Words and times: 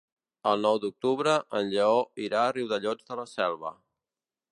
El 0.51 0.63
nou 0.65 0.77
d'octubre 0.85 1.35
en 1.59 1.69
Lleó 1.73 1.99
irà 2.29 2.41
a 2.47 2.55
Riudellots 2.55 3.07
de 3.11 3.19
la 3.21 3.27
Selva. 3.35 3.75